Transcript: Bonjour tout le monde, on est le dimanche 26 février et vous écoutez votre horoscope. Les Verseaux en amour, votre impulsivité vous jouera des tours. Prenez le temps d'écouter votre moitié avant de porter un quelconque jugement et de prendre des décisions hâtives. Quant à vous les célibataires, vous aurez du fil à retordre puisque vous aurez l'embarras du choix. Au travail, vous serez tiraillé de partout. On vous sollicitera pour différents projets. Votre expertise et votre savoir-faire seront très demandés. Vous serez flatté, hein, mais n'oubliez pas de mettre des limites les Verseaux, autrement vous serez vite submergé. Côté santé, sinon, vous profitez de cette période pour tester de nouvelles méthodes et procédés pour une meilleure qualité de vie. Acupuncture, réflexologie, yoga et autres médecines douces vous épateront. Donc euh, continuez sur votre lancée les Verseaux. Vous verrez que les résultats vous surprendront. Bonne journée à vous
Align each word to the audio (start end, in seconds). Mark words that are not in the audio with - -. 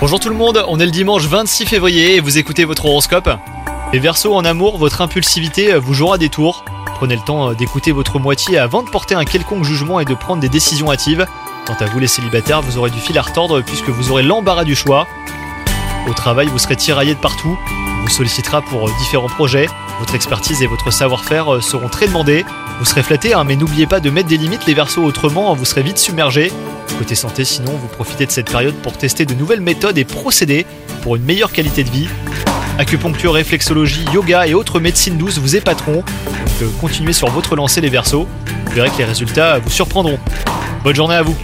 Bonjour 0.00 0.18
tout 0.18 0.28
le 0.28 0.34
monde, 0.34 0.64
on 0.66 0.80
est 0.80 0.84
le 0.84 0.90
dimanche 0.90 1.22
26 1.26 1.66
février 1.66 2.16
et 2.16 2.20
vous 2.20 2.36
écoutez 2.38 2.64
votre 2.64 2.86
horoscope. 2.86 3.30
Les 3.92 4.00
Verseaux 4.00 4.34
en 4.34 4.44
amour, 4.44 4.76
votre 4.76 5.02
impulsivité 5.02 5.74
vous 5.74 5.94
jouera 5.94 6.18
des 6.18 6.28
tours. 6.28 6.64
Prenez 6.96 7.14
le 7.14 7.22
temps 7.22 7.52
d'écouter 7.52 7.92
votre 7.92 8.18
moitié 8.18 8.58
avant 8.58 8.82
de 8.82 8.90
porter 8.90 9.14
un 9.14 9.24
quelconque 9.24 9.62
jugement 9.62 10.00
et 10.00 10.04
de 10.04 10.14
prendre 10.14 10.42
des 10.42 10.48
décisions 10.48 10.90
hâtives. 10.90 11.28
Quant 11.64 11.76
à 11.78 11.84
vous 11.84 12.00
les 12.00 12.08
célibataires, 12.08 12.60
vous 12.60 12.76
aurez 12.76 12.90
du 12.90 12.98
fil 12.98 13.16
à 13.18 13.22
retordre 13.22 13.62
puisque 13.62 13.88
vous 13.88 14.10
aurez 14.10 14.24
l'embarras 14.24 14.64
du 14.64 14.74
choix. 14.74 15.06
Au 16.08 16.12
travail, 16.12 16.48
vous 16.48 16.58
serez 16.58 16.74
tiraillé 16.74 17.14
de 17.14 17.20
partout. 17.20 17.56
On 18.00 18.02
vous 18.02 18.10
sollicitera 18.10 18.62
pour 18.62 18.90
différents 18.98 19.28
projets. 19.28 19.68
Votre 20.00 20.16
expertise 20.16 20.60
et 20.60 20.66
votre 20.66 20.90
savoir-faire 20.90 21.62
seront 21.62 21.88
très 21.88 22.08
demandés. 22.08 22.44
Vous 22.80 22.84
serez 22.84 23.04
flatté, 23.04 23.32
hein, 23.32 23.44
mais 23.44 23.54
n'oubliez 23.54 23.86
pas 23.86 24.00
de 24.00 24.10
mettre 24.10 24.28
des 24.28 24.38
limites 24.38 24.66
les 24.66 24.74
Verseaux, 24.74 25.04
autrement 25.04 25.54
vous 25.54 25.66
serez 25.66 25.84
vite 25.84 25.98
submergé. 25.98 26.50
Côté 26.98 27.14
santé, 27.14 27.44
sinon, 27.44 27.72
vous 27.72 27.88
profitez 27.88 28.26
de 28.26 28.30
cette 28.30 28.50
période 28.50 28.74
pour 28.74 28.96
tester 28.96 29.24
de 29.24 29.34
nouvelles 29.34 29.60
méthodes 29.60 29.98
et 29.98 30.04
procédés 30.04 30.66
pour 31.02 31.16
une 31.16 31.24
meilleure 31.24 31.52
qualité 31.52 31.84
de 31.84 31.90
vie. 31.90 32.08
Acupuncture, 32.78 33.34
réflexologie, 33.34 34.04
yoga 34.12 34.46
et 34.46 34.54
autres 34.54 34.80
médecines 34.80 35.18
douces 35.18 35.38
vous 35.38 35.56
épateront. 35.56 35.96
Donc 35.96 36.62
euh, 36.62 36.68
continuez 36.80 37.12
sur 37.12 37.28
votre 37.28 37.56
lancée 37.56 37.80
les 37.80 37.90
Verseaux. 37.90 38.26
Vous 38.66 38.72
verrez 38.72 38.90
que 38.90 38.98
les 38.98 39.04
résultats 39.04 39.58
vous 39.58 39.70
surprendront. 39.70 40.18
Bonne 40.84 40.96
journée 40.96 41.16
à 41.16 41.22
vous 41.22 41.36